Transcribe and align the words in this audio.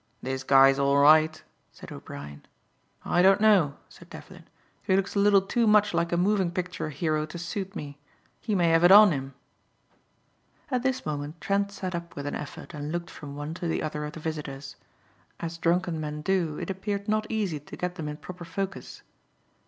"This 0.23 0.41
guy 0.43 0.69
is 0.69 0.79
all 0.79 0.97
right," 0.97 1.43
said 1.71 1.91
O'Brien. 1.91 2.43
"I 3.05 3.21
don't 3.21 3.39
know," 3.39 3.77
said 3.87 4.09
Devlin. 4.09 4.45
"He 4.81 4.95
looks 4.95 5.13
a 5.13 5.19
little 5.19 5.43
too 5.43 5.67
much 5.67 5.93
like 5.93 6.11
a 6.11 6.17
moving 6.17 6.49
picture 6.49 6.89
hero 6.89 7.27
to 7.27 7.37
suit 7.37 7.75
me. 7.75 7.99
He 8.39 8.55
may 8.55 8.69
have 8.69 8.83
it 8.83 8.91
on 8.91 9.11
him." 9.11 9.35
At 10.71 10.81
this 10.81 11.05
moment 11.05 11.39
Trent 11.39 11.71
sat 11.71 11.93
up 11.93 12.15
with 12.15 12.25
an 12.25 12.33
effort 12.33 12.73
and 12.73 12.91
looked 12.91 13.11
from 13.11 13.35
one 13.35 13.53
to 13.53 13.67
the 13.67 13.83
other 13.83 14.03
of 14.03 14.13
the 14.13 14.19
visitors. 14.19 14.75
As 15.39 15.59
drunken 15.59 16.01
men 16.01 16.23
do, 16.23 16.57
it 16.57 16.71
appeared 16.71 17.07
not 17.07 17.27
easy 17.29 17.59
to 17.59 17.77
get 17.77 17.93
them 17.93 18.07
in 18.09 18.17
proper 18.17 18.43
focus. 18.43 19.03